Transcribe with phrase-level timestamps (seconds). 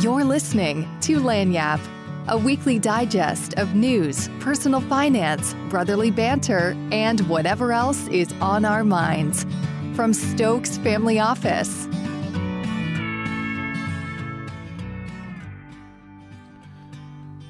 [0.00, 1.80] You're listening to Lagniappe,
[2.28, 8.84] a weekly digest of news, personal finance, brotherly banter, and whatever else is on our
[8.84, 9.46] minds.
[9.94, 11.86] From Stokes Family Office.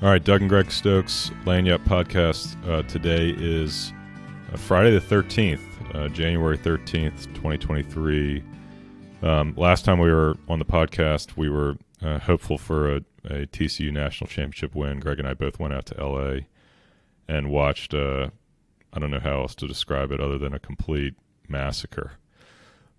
[0.01, 2.57] All right, Doug and Greg Stokes, Lagniappe podcast.
[2.71, 3.93] Uh, today is
[4.53, 8.45] uh, Friday the 13th, uh, January 13th, 2023.
[9.23, 13.47] Um, last time we were on the podcast, we were uh, hopeful for a, a,
[13.47, 15.01] TCU national championship win.
[15.01, 16.41] Greg and I both went out to LA
[17.29, 17.95] and watched.
[17.95, 18.31] Uh,
[18.93, 21.15] I don't know how else to describe it other than a complete
[21.49, 22.13] massacre.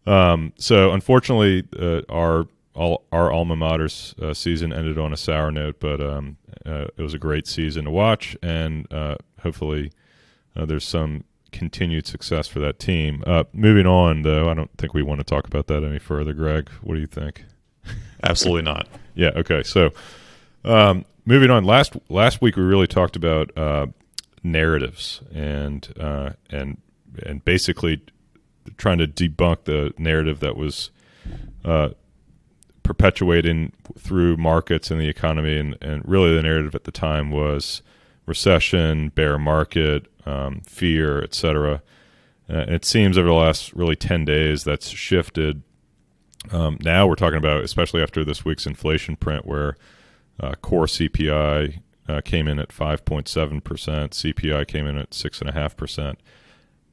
[0.05, 5.51] Um, so unfortunately, uh, our all, our alma mater's uh, season ended on a sour
[5.51, 9.91] note, but um, uh, it was a great season to watch, and uh, hopefully
[10.55, 13.23] there's some continued success for that team.
[13.53, 16.33] moving on, though, I don't think we want to talk about that any further.
[16.33, 17.45] Greg, what do you think?
[18.23, 18.87] Absolutely not.
[19.15, 19.29] yeah.
[19.35, 19.63] Okay.
[19.63, 19.91] So,
[20.63, 21.63] um, moving on.
[21.63, 23.87] Last last week we really talked about uh,
[24.43, 26.81] narratives and uh, and
[27.25, 28.01] and basically
[28.77, 30.91] trying to debunk the narrative that was
[31.63, 31.89] uh,
[32.83, 37.81] perpetuating through markets and the economy, and, and really the narrative at the time was
[38.25, 41.81] recession, bear market, um, fear, etc.
[42.49, 45.63] Uh, it seems over the last really ten days that's shifted
[46.51, 49.75] um, now we're talking about, especially after this week's inflation print, where
[50.39, 56.15] uh, core CPI uh, came in at 5.7%, CPI came in at 6.5%.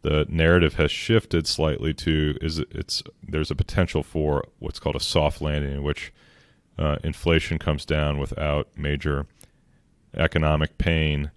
[0.02, 5.00] The narrative has shifted slightly to is it's there's a potential for what's called a
[5.00, 6.12] soft landing, in which
[6.78, 9.26] uh, inflation comes down without major
[10.14, 11.30] economic pain.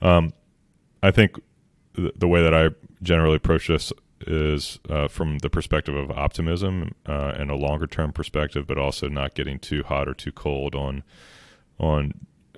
[0.00, 0.32] Um,
[1.02, 1.38] I think
[1.92, 2.70] the, the way that I
[3.02, 3.92] generally approach this
[4.26, 9.08] is uh, from the perspective of optimism uh, and a longer term perspective, but also
[9.08, 11.02] not getting too hot or too cold on
[11.78, 12.12] on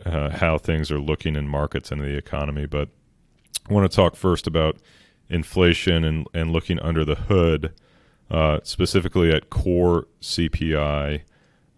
[0.05, 2.67] uh, how things are looking in markets and the economy.
[2.67, 2.89] But
[3.69, 4.77] I want to talk first about
[5.29, 7.73] inflation and, and looking under the hood,
[8.31, 11.23] uh, specifically at core CPI,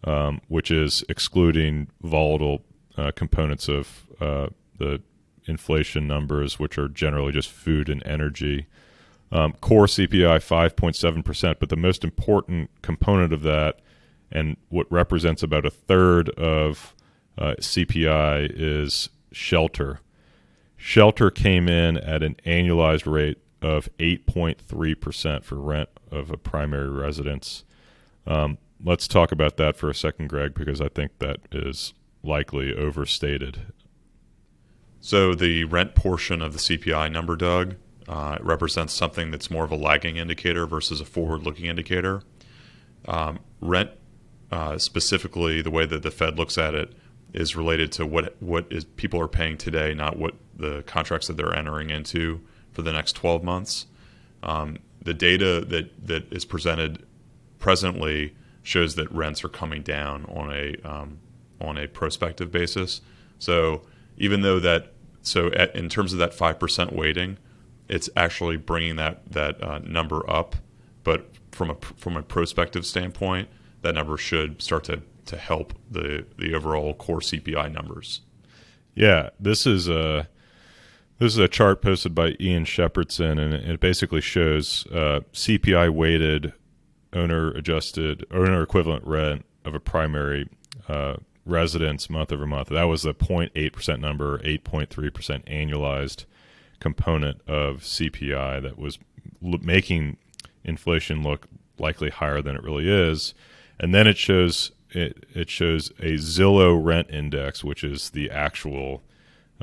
[0.04, 2.62] um, which is excluding volatile
[2.96, 5.02] uh, components of uh, the
[5.46, 8.66] inflation numbers, which are generally just food and energy.
[9.32, 13.80] Um, core CPI 5.7%, but the most important component of that
[14.30, 16.94] and what represents about a third of
[17.38, 20.00] uh, CPI is shelter.
[20.76, 27.64] Shelter came in at an annualized rate of 8.3% for rent of a primary residence.
[28.26, 32.74] Um, let's talk about that for a second, Greg, because I think that is likely
[32.74, 33.72] overstated.
[35.00, 37.74] So, the rent portion of the CPI number, Doug,
[38.08, 42.22] uh, it represents something that's more of a lagging indicator versus a forward-looking indicator.
[43.06, 43.90] Um, rent,
[44.50, 46.94] uh, specifically, the way that the Fed looks at it,
[47.32, 51.36] is related to what what is people are paying today, not what the contracts that
[51.36, 52.40] they're entering into
[52.72, 53.86] for the next 12 months.
[54.42, 57.04] Um, the data that that is presented
[57.58, 61.18] presently shows that rents are coming down on a um,
[61.60, 63.00] on a prospective basis.
[63.38, 63.82] So
[64.18, 64.92] even though that
[65.22, 67.38] so at, in terms of that five percent weighting,
[67.88, 70.56] it's actually bringing that that uh, number up.
[71.04, 73.48] But from a from a prospective standpoint,
[73.82, 78.22] that number should start to to help the the overall core CPI numbers.
[78.94, 80.28] Yeah, this is a
[81.18, 86.52] this is a chart posted by Ian Shepherdson, and it basically shows uh, CPI weighted
[87.12, 90.48] owner adjusted owner equivalent rent of a primary
[90.88, 92.68] uh, residence month over month.
[92.68, 96.24] That was the 0.8 percent number, 8.3 percent annualized
[96.82, 98.98] component of CPI that was
[99.42, 100.16] l- making
[100.64, 101.46] inflation look
[101.78, 103.34] likely higher than it really is.
[103.78, 109.02] And then it shows it, it shows a Zillow rent index, which is the actual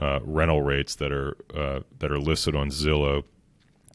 [0.01, 3.25] uh, rental rates that are uh, that are listed on Zillow,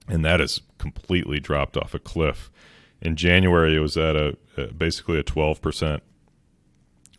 [0.06, 2.51] and that has completely dropped off a cliff.
[3.01, 4.37] In January, it was at a,
[4.77, 6.03] basically a twelve percent,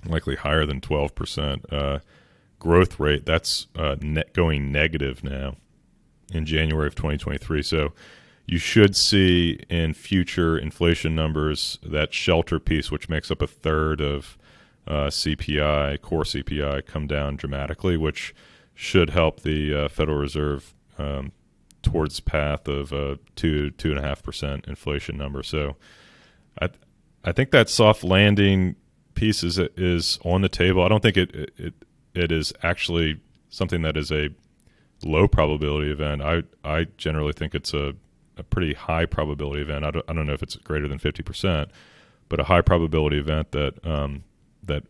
[0.06, 2.00] likely higher than twelve percent uh,
[2.60, 3.26] growth rate.
[3.26, 5.58] That's uh, net going negative now
[6.32, 7.62] in January of 2023.
[7.62, 7.94] So
[8.46, 14.02] you should see in future inflation numbers that shelter piece, which makes up a third
[14.02, 14.38] of
[14.88, 18.36] uh, CPI, core CPI, come down dramatically, which
[18.76, 21.32] should help the uh, Federal Reserve um,
[21.82, 25.42] towards path of a two two and a half percent inflation number.
[25.42, 25.76] So
[26.62, 26.70] I
[27.24, 28.76] I think that soft landing
[29.16, 30.84] piece is is on the table.
[30.84, 31.74] I don't think it it
[32.14, 34.30] it is actually something that is a
[35.04, 36.22] low probability event.
[36.22, 37.94] I I generally think it's a,
[38.38, 39.86] a pretty high probability event.
[39.86, 41.70] I don't, I don't know if it's greater than fifty percent,
[42.30, 44.24] but a high probability event that um,
[44.64, 44.84] that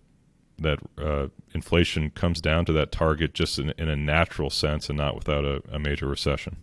[0.58, 4.98] that uh, inflation comes down to that target just in, in a natural sense and
[4.98, 6.58] not without a, a major recession.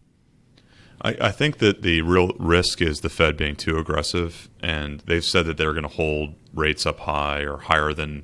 [1.02, 5.24] I, I, think that the real risk is the Fed being too aggressive, and they've
[5.24, 8.22] said that they're going to hold rates up high or higher than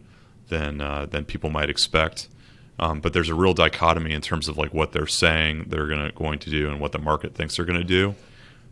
[0.49, 2.29] than uh, than people might expect.
[2.81, 6.13] Um, but there's a real dichotomy in terms of like what they're saying they're to
[6.15, 8.15] going to do and what the market thinks they're going to do.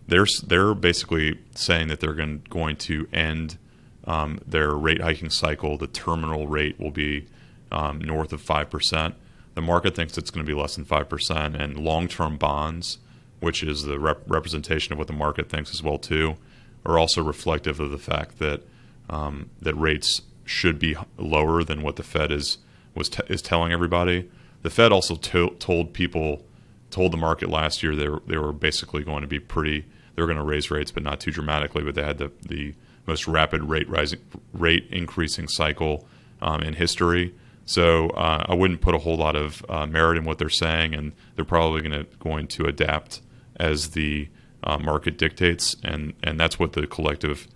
[0.07, 3.59] They're they're basically saying that they're going going to end
[4.05, 5.77] um, their rate hiking cycle.
[5.77, 7.27] The terminal rate will be
[7.73, 9.17] um, north of five percent.
[9.55, 12.99] The market thinks it's going to be less than five percent, and long term bonds
[13.41, 16.37] which is the rep- representation of what the market thinks as well too,
[16.85, 18.63] are also reflective of the fact that
[19.09, 22.59] um, that rates should be lower than what the Fed is
[22.97, 24.31] was t- is telling everybody.
[24.63, 26.45] The Fed also to- told people,
[26.91, 29.85] told the market last year they were, they were basically going to be pretty.
[30.15, 31.83] They were going to raise rates, but not too dramatically.
[31.83, 32.75] But they had the the
[33.07, 34.21] most rapid rate rising
[34.53, 36.07] rate increasing cycle
[36.41, 37.35] um, in history.
[37.65, 40.95] So uh, I wouldn't put a whole lot of uh, merit in what they're saying,
[40.95, 43.21] and they're probably going to going to adapt
[43.57, 44.29] as the
[44.63, 47.49] uh, market dictates, and and that's what the collective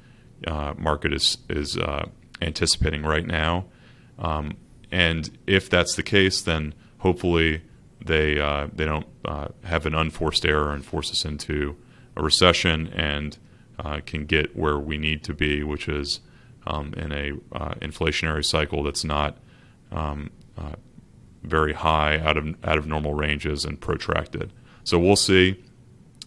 [0.47, 2.07] uh, market is is uh,
[2.43, 3.67] anticipating right now.
[4.19, 4.57] Um,
[4.91, 7.63] and if that's the case, then hopefully
[8.05, 11.77] they uh, they don't uh, have an unforced error and force us into
[12.17, 13.39] a recession and
[13.79, 16.21] uh, can get where we need to be, which is
[16.67, 17.33] um, in a
[17.81, 19.39] inflationary cycle that's not
[19.93, 20.31] um,
[21.43, 24.53] very high out of out of normal ranges and protracted.
[24.85, 25.63] So we'll see.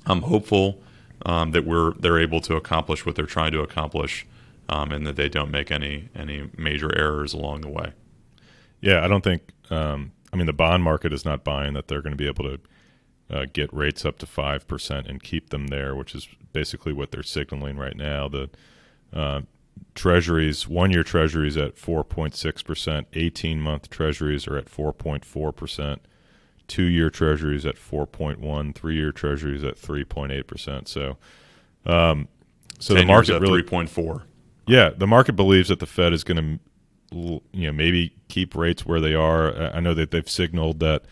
[0.05, 0.81] I'm hopeful
[1.25, 4.25] um, that we're they're able to accomplish what they're trying to accomplish,
[4.69, 7.93] um, and that they don't make any any major errors along the way.
[8.83, 9.49] Yeah, I don't think.
[9.69, 12.43] Um, I mean, the bond market is not buying that they're going to be able
[12.43, 12.59] to
[13.29, 17.11] uh, get rates up to five percent and keep them there, which is basically what
[17.11, 18.27] they're signaling right now.
[18.27, 18.49] The
[19.13, 19.41] uh,
[19.95, 25.51] treasuries, one-year treasuries at four point six percent, eighteen-month treasuries are at four point four
[25.51, 26.01] percent
[26.67, 30.87] two year treasuries at 4.1, three year treasuries at 3.8%.
[30.87, 31.17] So,
[31.85, 32.27] um,
[32.79, 34.23] so the market really 3.4.
[34.65, 36.59] Yeah, the market believes that the Fed is going to,
[37.13, 39.55] you know, maybe keep rates where they are.
[39.73, 41.03] I know that they've signaled that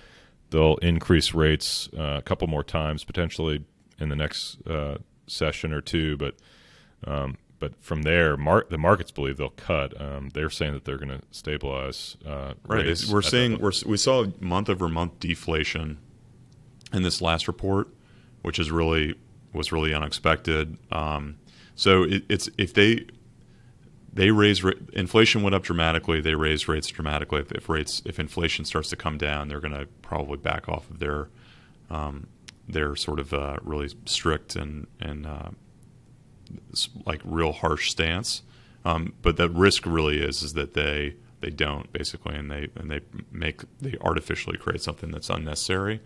[0.49, 3.65] they'll increase rates uh, a couple more times, potentially
[3.99, 6.17] in the next uh, session or two.
[6.17, 6.35] But
[7.05, 9.99] um, but from there, mar- the markets believe they'll cut.
[9.99, 12.17] Um, they're saying that they're going to stabilize.
[12.25, 12.85] Uh, right.
[13.09, 15.97] We're seeing we're, we saw month over month deflation
[16.91, 17.87] in this last report,
[18.41, 19.15] which is really
[19.53, 20.77] was really unexpected.
[20.91, 21.37] Um,
[21.75, 23.05] so it, it's if they
[24.13, 24.63] they raise
[24.93, 27.39] inflation went up dramatically, they raised rates dramatically.
[27.41, 30.89] If, if, rates if inflation starts to come down, they're going to probably back off
[30.89, 31.29] of their
[31.89, 32.27] um,
[32.67, 35.49] their sort of uh, really strict and and uh,
[37.05, 38.43] like real harsh stance.
[38.83, 42.89] Um, but the risk really is is that they they don't basically, and they and
[42.89, 46.01] they make they artificially create something that's unnecessary.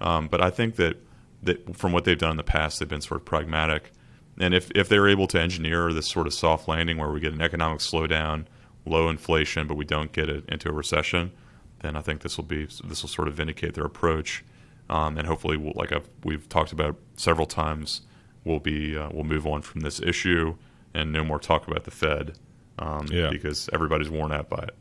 [0.00, 0.96] Um, but I think that
[1.42, 3.92] that from what they've done in the past, they've been sort of pragmatic.
[4.38, 7.32] And if if they're able to engineer this sort of soft landing where we get
[7.32, 8.46] an economic slowdown,
[8.84, 11.32] low inflation, but we don't get it into a recession,
[11.80, 14.44] then I think this will be this will sort of vindicate their approach.
[14.90, 18.02] Um, and hopefully, we'll, like I've, we've talked about several times,
[18.44, 20.56] we'll be uh, we'll move on from this issue
[20.94, 22.38] and no more talk about the Fed
[22.78, 23.30] um, yeah.
[23.30, 24.76] because everybody's worn out by it.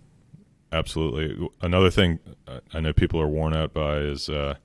[0.72, 1.50] Absolutely.
[1.62, 2.20] Another thing
[2.74, 4.56] I know people are worn out by is uh,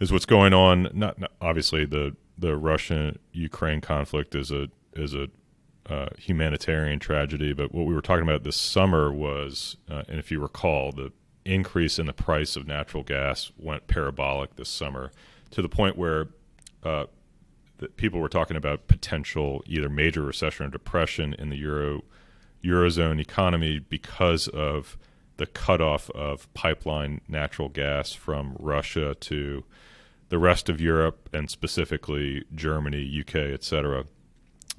[0.00, 0.88] is what's going on.
[0.92, 5.28] Not, not obviously the the Russian Ukraine conflict is a is a
[5.86, 10.30] uh, humanitarian tragedy, but what we were talking about this summer was, uh, and if
[10.30, 11.12] you recall, the
[11.44, 15.10] increase in the price of natural gas went parabolic this summer
[15.50, 16.28] to the point where
[16.84, 17.06] uh,
[17.78, 22.02] that people were talking about potential either major recession or depression in the euro
[22.64, 24.96] eurozone economy because of
[25.36, 29.64] the cutoff of pipeline natural gas from Russia to
[30.32, 34.06] the rest of Europe and specifically Germany, UK, etc.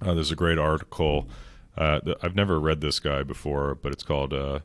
[0.02, 1.30] Uh, there's a great article.
[1.78, 4.34] Uh, I've never read this guy before, but it's called.
[4.34, 4.62] Uh,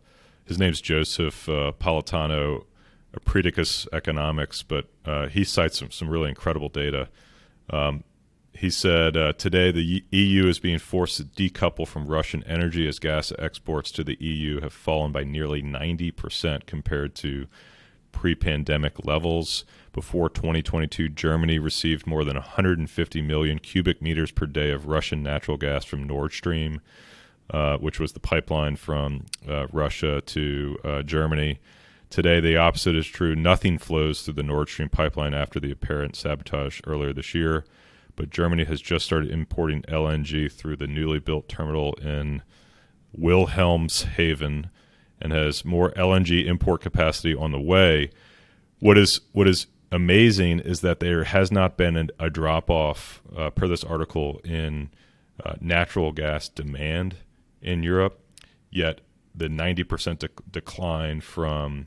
[0.47, 2.65] his name's Joseph uh, Politano,
[3.15, 7.11] Apricitas Economics, but uh, he cites some, some really incredible data.
[7.69, 8.03] Um,
[8.55, 12.99] he said uh, today the EU is being forced to decouple from Russian energy as
[12.99, 17.47] gas exports to the EU have fallen by nearly 90% compared to
[18.13, 19.65] pre pandemic levels.
[19.93, 25.57] Before 2022, Germany received more than 150 million cubic meters per day of Russian natural
[25.57, 26.81] gas from Nord Stream,
[27.51, 31.61] uh, which was the pipeline from uh, Russia to uh, Germany.
[32.11, 33.35] Today, the opposite is true.
[33.35, 37.65] Nothing flows through the Nord Stream pipeline after the apparent sabotage earlier this year
[38.19, 42.43] but Germany has just started importing LNG through the newly built terminal in
[43.17, 44.71] Wilhelmshaven
[45.21, 48.11] and has more LNG import capacity on the way.
[48.81, 53.23] What is what is amazing is that there has not been an, a drop off
[53.37, 54.91] uh, per this article in
[55.45, 57.17] uh, natural gas demand
[57.63, 58.21] in Europe,
[58.71, 59.01] yet
[59.35, 61.87] the 90% de- decline from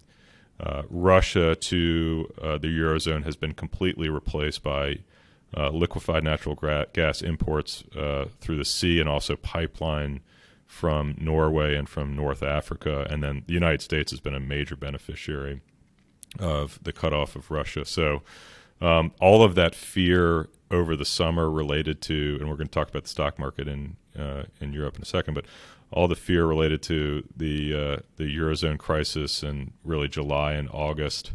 [0.59, 4.99] uh, Russia to uh, the eurozone has been completely replaced by
[5.55, 10.21] uh, liquefied natural gra- gas imports uh, through the sea and also pipeline
[10.71, 14.77] from Norway and from North Africa, and then the United States has been a major
[14.77, 15.59] beneficiary
[16.39, 17.83] of the cutoff of Russia.
[17.83, 18.21] So
[18.79, 22.87] um, all of that fear over the summer related to, and we're going to talk
[22.87, 25.43] about the stock market in uh, in Europe in a second, but
[25.91, 31.33] all the fear related to the uh, the eurozone crisis and really July and August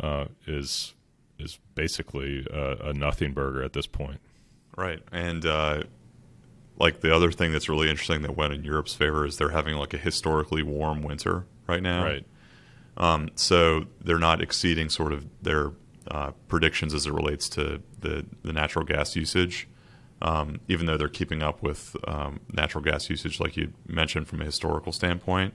[0.00, 0.94] uh, is
[1.38, 4.20] is basically a, a, nothing burger at this point.
[4.74, 5.82] Right, and uh,
[6.80, 9.76] like the other thing that's really interesting that went in Europe's favor is they're having
[9.76, 12.04] like a historically warm winter right now.
[12.04, 12.26] Right.
[12.96, 15.72] Um, so they're not exceeding sort of their
[16.10, 19.68] uh, predictions as it relates to the, the natural gas usage,
[20.22, 24.40] um, even though they're keeping up with um, natural gas usage, like you mentioned from
[24.40, 25.52] a historical standpoint.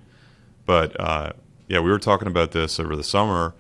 [0.66, 1.34] But uh,
[1.68, 3.56] yeah, we were talking about this over the summer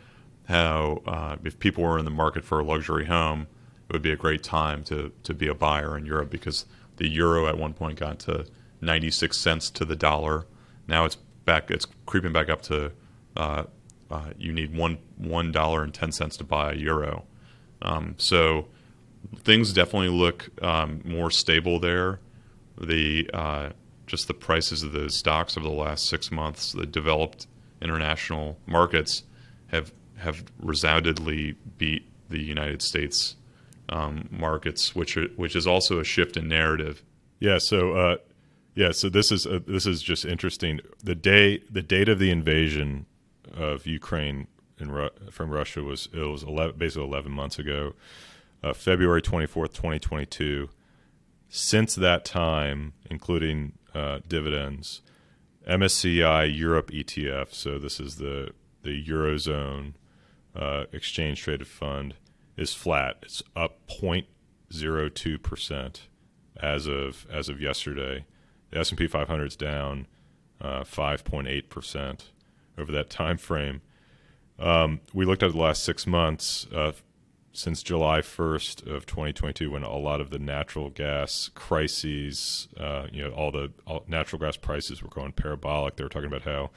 [0.47, 3.47] how uh, if people were in the market for a luxury home,
[3.89, 6.65] it would be a great time to, to be a buyer in Europe because
[6.97, 8.45] the euro at one point got to
[8.81, 10.45] 96 cents to the dollar.
[10.87, 12.91] Now it's back, it's creeping back up to
[13.35, 13.63] uh,
[14.09, 17.25] uh, you need one one dollar and ten cents to buy a euro.
[17.81, 18.67] Um, so
[19.37, 22.19] things definitely look um, more stable there.
[22.79, 23.69] The uh,
[24.05, 27.47] just the prices of the stocks over the last six months, the developed
[27.81, 29.23] international markets
[29.67, 33.35] have have resoundingly beat the United States
[33.89, 37.03] um, markets, which are, which is also a shift in narrative.
[37.39, 37.57] Yeah.
[37.59, 38.17] So uh,
[38.75, 38.91] yeah.
[38.91, 40.79] So this is uh, this is just interesting.
[41.03, 43.05] The day the date of the invasion
[43.53, 44.47] of Ukraine
[44.79, 47.93] Ru- from Russia was it was 11, basically 11 months ago,
[48.63, 50.69] uh, February 24th, 2022.
[51.47, 55.01] Since that time, including uh, dividends,
[55.67, 58.51] MSCI Europe ETF, so this is the
[58.83, 59.93] the eurozone
[60.55, 62.15] uh, exchange traded fund,
[62.57, 63.17] is flat.
[63.23, 66.07] It's up 0.02 percent
[66.61, 68.25] as of as of yesterday.
[68.71, 70.07] The S and P 500 is down
[70.61, 72.31] 5.8 uh, percent
[72.77, 73.81] over that time frame.
[74.57, 76.93] Um, we looked at the last six months uh,
[77.51, 83.23] since July 1st of 2022, when a lot of the natural gas crises, uh, you
[83.23, 85.95] know, all the all natural gas prices were going parabolic.
[85.95, 86.71] They were talking about how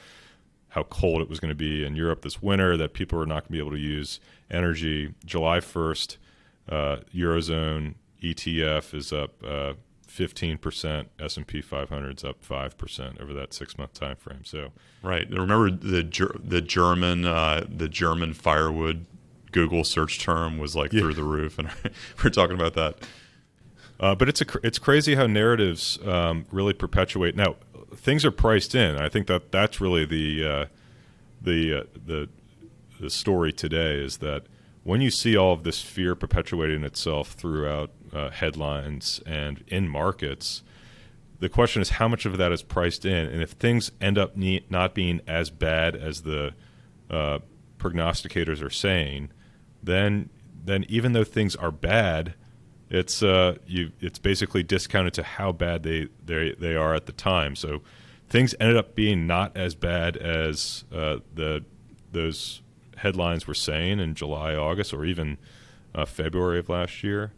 [0.70, 3.42] how cold it was going to be in Europe this winter, that people were not
[3.42, 4.20] going to be able to use
[4.50, 5.14] energy.
[5.24, 6.16] July 1st,
[6.68, 9.74] uh, eurozone ETF is up uh,
[10.08, 14.44] 15%, S&P 500 is up 5% over that 6-month time frame.
[14.44, 14.72] So
[15.02, 15.28] Right.
[15.30, 16.02] Remember the
[16.42, 19.06] the German uh, the German firewood
[19.52, 21.00] Google search term was like yeah.
[21.00, 21.70] through the roof and
[22.24, 22.96] we're talking about that.
[24.00, 27.36] Uh, but it's a it's crazy how narratives um, really perpetuate.
[27.36, 27.56] Now
[27.94, 28.96] things are priced in.
[28.96, 30.66] I think that that's really the uh,
[31.40, 32.28] the uh, the
[33.00, 34.44] the story today is that
[34.82, 40.62] when you see all of this fear perpetuating itself throughout uh, headlines and in markets,
[41.40, 44.36] the question is how much of that is priced in, and if things end up
[44.36, 46.54] ne- not being as bad as the
[47.10, 47.38] uh,
[47.78, 49.30] prognosticators are saying,
[49.82, 50.30] then
[50.64, 52.34] then even though things are bad,
[52.90, 57.12] it's uh, you it's basically discounted to how bad they they they are at the
[57.12, 57.54] time.
[57.54, 57.82] So
[58.28, 61.64] things ended up being not as bad as uh, the
[62.12, 62.62] those
[62.96, 65.38] headlines were saying in July, August, or even
[65.94, 67.32] uh, February of last year.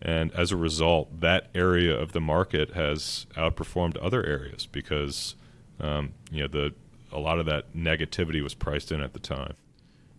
[0.00, 5.36] And as a result, that area of the market has outperformed other areas because
[5.80, 6.74] um, you know the
[7.12, 9.54] a lot of that negativity was priced in at the time.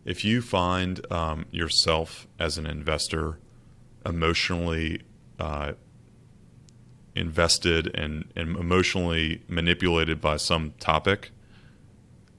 [0.06, 3.40] If you find um, yourself as an investor
[4.05, 5.01] emotionally
[5.39, 5.74] uh,
[7.15, 11.31] invested and, and, emotionally manipulated by some topic,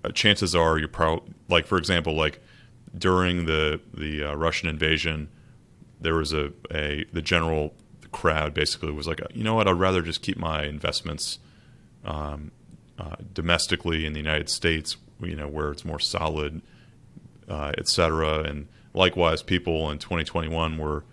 [0.04, 2.40] uh, chances are you're probably like, for example, like
[2.96, 5.28] during the the uh, Russian invasion,
[6.00, 7.74] there was a, a the general
[8.12, 11.38] crowd basically was like, you know what, I'd rather just keep my investments
[12.04, 12.52] um,
[12.98, 16.62] uh, domestically in the United States, you know, where it's more solid,
[17.48, 18.42] uh, et cetera.
[18.42, 21.04] And likewise, people in 2021 were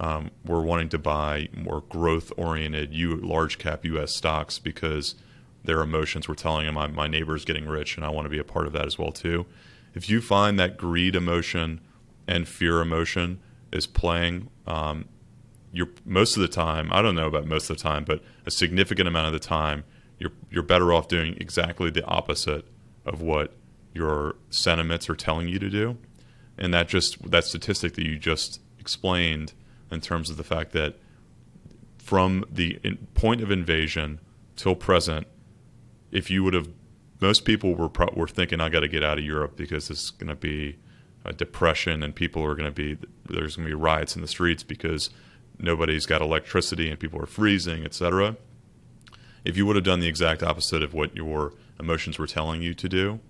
[0.00, 4.14] um, were wanting to buy more growth oriented, U, large cap U.S.
[4.14, 5.14] stocks because
[5.62, 8.38] their emotions were telling them, my, my neighbor's getting rich and I want to be
[8.38, 9.44] a part of that as well too.
[9.94, 11.82] If you find that greed emotion
[12.26, 13.40] and fear emotion
[13.72, 15.06] is playing, um,
[15.70, 16.90] you're most of the time.
[16.92, 19.84] I don't know about most of the time, but a significant amount of the time,
[20.18, 22.66] you're you're better off doing exactly the opposite
[23.04, 23.52] of what
[23.94, 25.98] your sentiments are telling you to do.
[26.58, 29.52] And that just that statistic that you just explained
[29.90, 30.96] in terms of the fact that
[31.98, 32.78] from the
[33.14, 34.20] point of invasion
[34.56, 35.26] till present,
[36.10, 36.68] if you would have,
[37.20, 40.10] most people were pro- were thinking, I got to get out of Europe because it's
[40.10, 40.76] going to be
[41.24, 42.96] a depression and people are going to be
[43.28, 45.10] there's going to be riots in the streets because
[45.58, 48.36] nobody's got electricity and people are freezing, etc.
[49.44, 52.74] If you would have done the exact opposite of what your emotions were telling you
[52.74, 53.20] to do,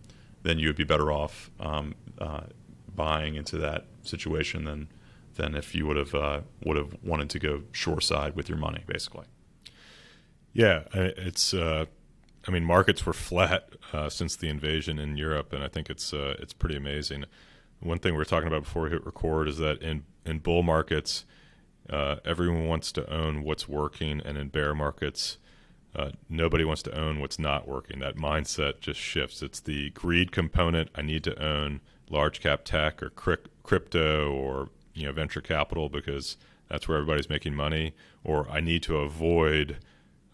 [0.42, 2.42] then you would be better off um, uh,
[2.94, 4.88] buying into that situation than
[5.40, 8.84] than if you would have uh, would have wanted to go shoreside with your money,
[8.86, 9.26] basically.
[10.52, 11.54] Yeah, it's.
[11.54, 11.86] Uh,
[12.46, 16.12] I mean, markets were flat uh, since the invasion in Europe, and I think it's
[16.12, 17.24] uh, it's pretty amazing.
[17.80, 20.62] One thing we were talking about before we hit record is that in in bull
[20.62, 21.24] markets,
[21.88, 25.38] uh, everyone wants to own what's working, and in bear markets,
[25.94, 28.00] uh, nobody wants to own what's not working.
[28.00, 29.42] That mindset just shifts.
[29.42, 30.90] It's the greed component.
[30.94, 31.80] I need to own
[32.10, 36.36] large cap tech or crypto or you know venture capital because
[36.68, 37.94] that's where everybody's making money,
[38.24, 39.78] or I need to avoid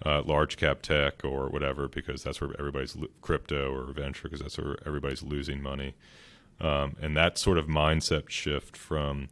[0.05, 4.41] uh, large cap tech or whatever because that's where everybody's lo- crypto or venture because
[4.41, 5.95] that's where everybody's losing money.
[6.61, 9.29] Um, and that sort of mindset shift from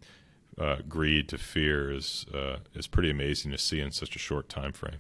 [0.59, 4.49] uh, greed to fear is uh, is pretty amazing to see in such a short
[4.49, 4.99] time frame.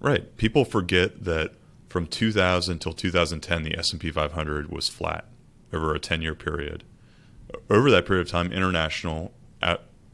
[0.00, 0.36] Right.
[0.36, 1.54] People forget that
[1.88, 5.26] from 2000 till 2010, the S&P 500 was flat
[5.72, 6.84] over a 10-year period.
[7.68, 9.32] Over that period of time, international,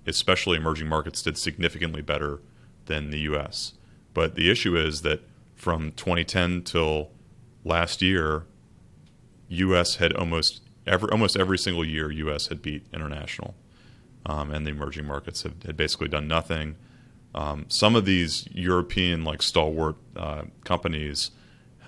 [0.07, 2.41] especially emerging markets, did significantly better
[2.87, 3.75] than the U.S.
[4.15, 5.21] But the issue is that
[5.55, 7.11] from 2010 till
[7.65, 8.45] last year,
[9.49, 9.97] U.S.
[9.97, 12.47] had almost every almost every single year U.S.
[12.49, 13.55] had beat international,
[14.25, 16.77] um, and the emerging markets had, had basically done nothing.
[17.35, 21.33] Um, some of these European like stalwart uh, companies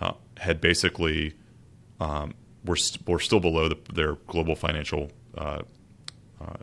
[0.00, 1.34] uh, had basically
[2.00, 2.34] um,
[2.64, 5.62] were st- were still below the, their global financial uh,
[6.40, 6.56] uh,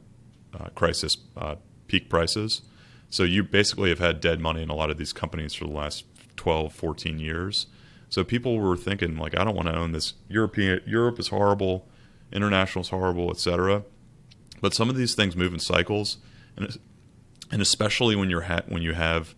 [0.59, 1.55] uh crisis uh,
[1.87, 2.61] peak prices.
[3.09, 5.71] So you basically have had dead money in a lot of these companies for the
[5.71, 7.67] last 12, 14 years.
[8.09, 10.13] So people were thinking like, I don't want to own this.
[10.27, 11.87] European Europe is horrible,
[12.31, 13.83] international is horrible, etc.
[14.61, 16.17] But some of these things move in cycles,
[16.55, 16.77] and
[17.51, 19.35] and especially when you're ha- when you have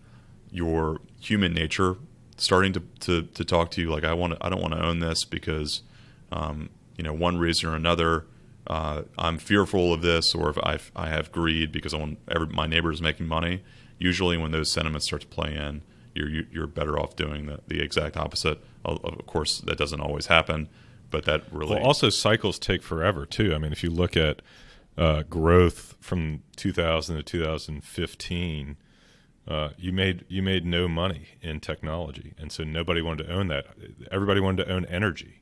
[0.52, 1.98] your human nature
[2.38, 5.00] starting to, to, to talk to you like I want I don't want to own
[5.00, 5.82] this because
[6.32, 8.26] um, you know one reason or another
[8.68, 12.48] uh, I'm fearful of this or if I've, I have greed because I want every,
[12.48, 13.64] my neighbor is making money.
[13.98, 15.82] Usually, when those sentiments start to play in,
[16.14, 18.60] you're you're better off doing the, the exact opposite.
[18.86, 20.70] Of course, that doesn't always happen,
[21.10, 23.54] but that really well, also cycles take forever too.
[23.54, 24.42] I mean, if you look at
[24.98, 28.78] uh, growth from 2000 to 2015,
[29.48, 33.48] uh, you made you made no money in technology, and so nobody wanted to own
[33.48, 33.66] that.
[34.12, 35.42] Everybody wanted to own energy,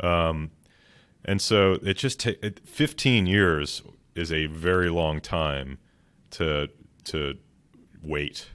[0.00, 0.50] um,
[1.26, 3.82] and so it just ta- 15 years
[4.14, 5.78] is a very long time
[6.30, 6.68] to
[7.04, 7.36] to
[8.02, 8.46] wait,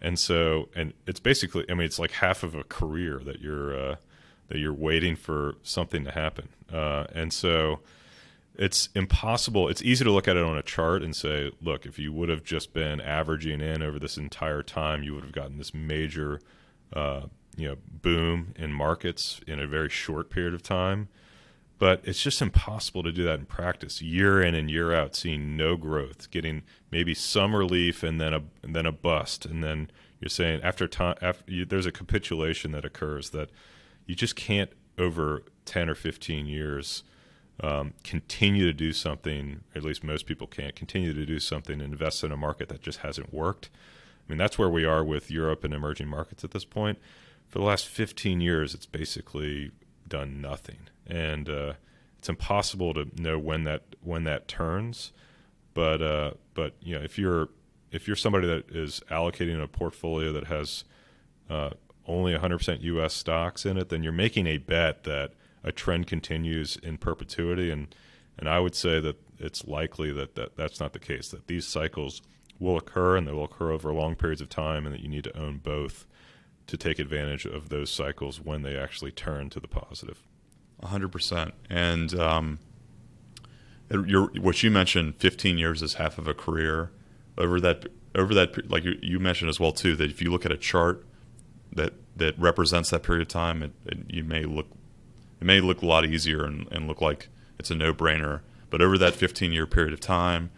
[0.00, 3.74] and so and it's basically I mean it's like half of a career that you're
[3.74, 3.96] uh,
[4.48, 7.80] that you're waiting for something to happen, uh, and so
[8.54, 9.68] it's impossible.
[9.68, 12.28] It's easy to look at it on a chart and say, look, if you would
[12.28, 16.40] have just been averaging in over this entire time, you would have gotten this major,
[16.92, 17.22] uh,
[17.56, 21.08] you know, boom in markets in a very short period of time.
[21.82, 25.56] But it's just impossible to do that in practice, year in and year out, seeing
[25.56, 29.90] no growth, getting maybe some relief and then a and then a bust, and then
[30.20, 33.50] you're saying after time, after you, there's a capitulation that occurs that
[34.06, 37.02] you just can't over ten or fifteen years
[37.58, 41.92] um, continue to do something, at least most people can't, continue to do something and
[41.92, 43.70] invest in a market that just hasn't worked.
[44.24, 47.00] I mean, that's where we are with Europe and emerging markets at this point.
[47.48, 49.72] For the last 15 years, it's basically
[50.12, 50.88] done nothing.
[51.06, 51.72] And uh,
[52.18, 55.10] it's impossible to know when that when that turns.
[55.74, 57.48] But uh, but you know if you're
[57.90, 60.84] if you're somebody that is allocating a portfolio that has
[61.50, 61.70] uh,
[62.06, 63.12] only 100% U.S.
[63.12, 67.70] stocks in it, then you're making a bet that a trend continues in perpetuity.
[67.70, 67.94] And
[68.38, 71.28] and I would say that it's likely that, that that's not the case.
[71.28, 72.20] That these cycles
[72.58, 75.24] will occur and they will occur over long periods of time, and that you need
[75.24, 76.06] to own both
[76.66, 80.22] to take advantage of those cycles when they actually turn to the positive.
[80.82, 81.52] 100%.
[81.70, 82.58] And um,
[83.90, 86.90] what you mentioned, 15 years is half of a career.
[87.38, 90.44] Over that, over that, like you, you mentioned as well too, that if you look
[90.44, 91.04] at a chart
[91.72, 94.66] that that represents that period of time, it, it, you may look
[95.40, 98.40] it may look a lot easier and, and look like it's a no-brainer.
[98.70, 100.50] But over that 15-year period of time,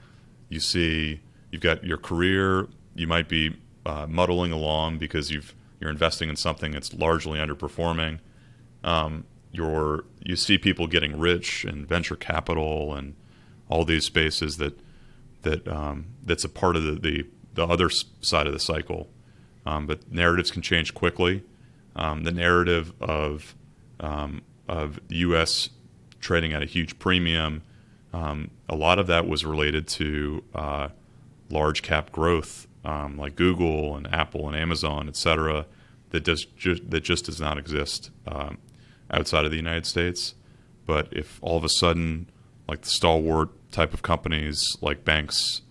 [0.48, 2.68] you see you've got your career.
[2.94, 8.18] You might be uh, muddling along because you've you're investing in something that's largely underperforming.
[8.82, 13.14] Um, your you see people getting rich in venture capital and
[13.68, 14.80] all these spaces that
[15.42, 19.10] that um, that's a part of the, the, the other side of the cycle.
[19.66, 21.44] Um, but narratives can change quickly.
[21.94, 23.54] Um, the narrative of
[24.00, 25.68] um, of U.S.
[26.18, 27.62] trading at a huge premium,
[28.14, 30.88] um, a lot of that was related to uh,
[31.50, 35.66] large cap growth, um, like Google and Apple and Amazon, et cetera,
[36.10, 38.10] that does ju- that just does not exist
[39.10, 40.34] outside of the United States.
[40.86, 42.28] But if all of a sudden,
[42.68, 45.62] like the stalwart type of companies like banks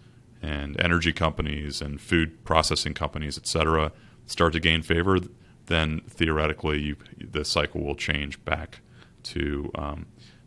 [0.42, 3.92] and energy companies and food processing companies, et cetera,
[4.26, 5.20] start to gain favor,
[5.68, 8.80] then theoretically you, the cycle will change back
[9.24, 10.06] to um,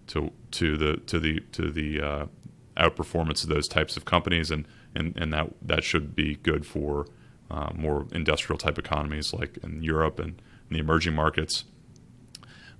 [0.08, 2.26] to to the to the to the uh,
[2.76, 7.06] outperformance of those types of companies, and and, and that that should be good for
[7.50, 11.64] uh, more industrial type economies like in Europe and in the emerging markets.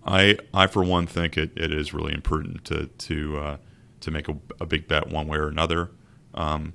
[0.04, 3.56] I I for one think it, it is really imprudent to to uh,
[4.00, 5.90] to make a, a, big bet one way or another.
[6.34, 6.74] Um,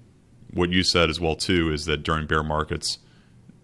[0.53, 2.99] what you said as well too is that during bear markets,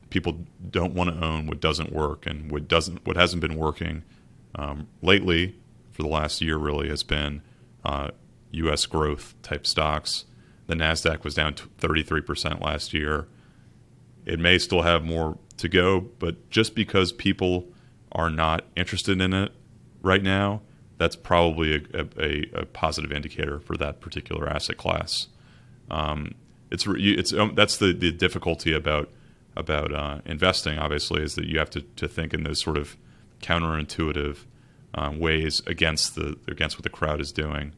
[0.09, 4.03] people don't want to own what doesn't work, and what doesn't what hasn't been working
[4.55, 5.55] um, lately
[5.91, 7.41] for the last year really has been
[7.83, 8.09] uh,
[8.51, 8.85] U.S.
[8.85, 10.25] growth type stocks.
[10.67, 13.27] The Nasdaq was down 33 percent last year.
[14.25, 17.67] It may still have more to go, but just because people
[18.12, 19.51] are not interested in it
[20.01, 20.62] right now,
[20.97, 25.27] that's probably a, a, a positive indicator for that particular asset class.
[25.89, 26.36] Um,
[26.69, 29.10] it's it's um, that's the, the difficulty about
[29.56, 30.77] about uh, investing.
[30.77, 32.97] Obviously, is that you have to, to think in those sort of
[33.41, 34.39] counterintuitive
[34.93, 37.73] um, ways against the against what the crowd is doing.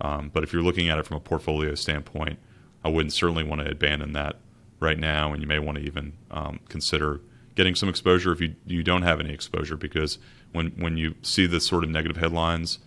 [0.00, 2.38] Um, but if you're looking at it from a portfolio standpoint,
[2.84, 4.36] I wouldn't certainly want to abandon that
[4.80, 7.20] right now, and you may want to even um, consider
[7.54, 10.18] getting some exposure if you you don't have any exposure because
[10.52, 12.80] when when you see this sort of negative headlines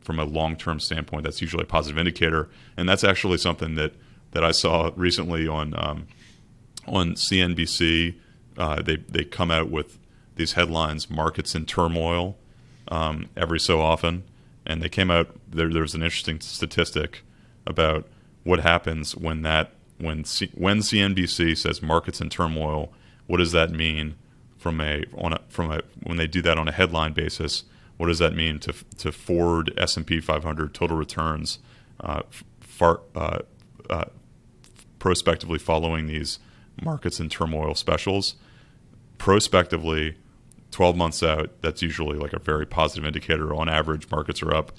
[0.00, 3.92] from a long term standpoint, that's usually a positive indicator, and that's actually something that
[4.32, 6.06] that I saw recently on um,
[6.86, 8.14] on CNBC.
[8.56, 9.98] Uh, they they come out with
[10.36, 12.36] these headlines: "Markets in turmoil,"
[12.88, 14.24] um, every so often,
[14.66, 15.28] and they came out.
[15.48, 17.22] There, there's an interesting statistic
[17.66, 18.06] about
[18.44, 22.92] what happens when that when C, when CNBC says markets in turmoil
[23.26, 24.16] what does that mean
[24.56, 27.64] from a on a, from a when they do that on a headline basis?
[27.96, 31.58] What does that mean to to forward S and P 500 total returns,
[32.00, 32.22] uh,
[32.60, 33.40] far, uh,
[33.88, 34.04] uh,
[34.98, 36.38] prospectively following these
[36.82, 38.36] markets in turmoil specials?
[39.18, 40.16] Prospectively,
[40.76, 43.54] 12 months out, that's usually like a very positive indicator.
[43.54, 44.72] On average, markets are up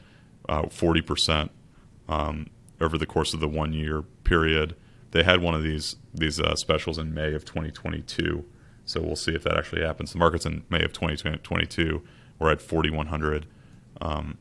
[0.47, 1.49] 40%
[2.07, 2.47] uh, um,
[2.79, 4.75] over the course of the one year period
[5.11, 8.45] they had one of these these uh, specials in May of 2022.
[8.85, 10.11] So we'll see if that actually happens.
[10.11, 12.01] The markets in May of 2022
[12.39, 13.45] were at 4100.
[13.99, 14.37] Um,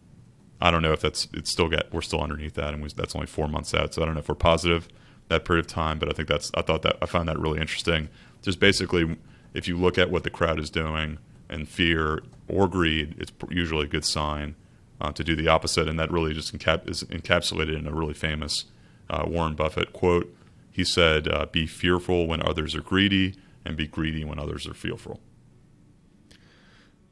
[0.60, 3.14] I don't know if that's it's still got we're still underneath that, and we, that's
[3.14, 3.94] only four months out.
[3.94, 4.88] So I don't know if we're positive
[5.28, 7.60] that period of time, but I think that's I thought that I found that really
[7.60, 8.08] interesting.
[8.42, 9.16] Just basically,
[9.54, 13.84] if you look at what the crowd is doing and fear or greed, it's usually
[13.84, 14.54] a good sign
[15.00, 18.14] uh, to do the opposite, and that really just encap- is encapsulated in a really
[18.14, 18.64] famous
[19.08, 20.34] uh, Warren Buffett quote
[20.76, 24.74] he said, uh, Be fearful when others are greedy, and be greedy when others are
[24.74, 25.20] fearful.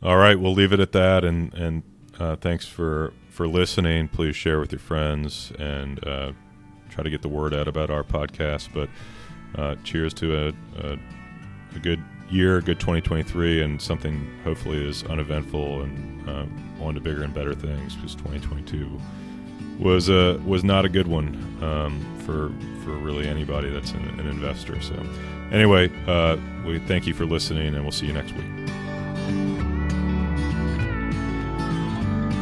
[0.03, 1.25] All right, we'll leave it at that.
[1.25, 1.83] And, and
[2.21, 4.09] uh, thanks for, for listening.
[4.09, 6.33] Please share with your friends and uh,
[6.91, 8.69] try to get the word out about our podcast.
[8.75, 8.91] But
[9.59, 10.53] uh, cheers to a,
[10.87, 10.99] a,
[11.75, 16.47] a, good year, good 2023, and something hopefully is uneventful and uh,
[16.85, 19.01] on to bigger and better things because 2022
[19.79, 22.53] was a was not a good one um, for
[22.85, 24.81] for really anybody that's an, an investor.
[24.81, 24.95] So,
[25.51, 28.45] anyway, uh, we thank you for listening, and we'll see you next week.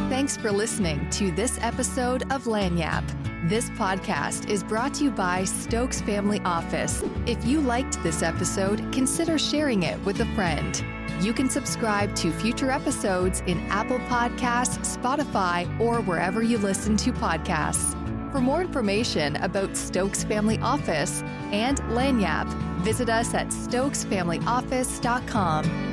[0.09, 3.32] Thanks for listening to this episode of Lagniappe.
[3.45, 7.03] This podcast is brought to you by Stokes Family Office.
[7.25, 10.81] If you liked this episode, consider sharing it with a friend.
[11.19, 17.11] You can subscribe to future episodes in Apple Podcasts, Spotify, or wherever you listen to
[17.11, 17.91] podcasts.
[18.31, 25.92] For more information about Stokes Family Office and Lagniappe, visit us at stokesfamilyoffice.com.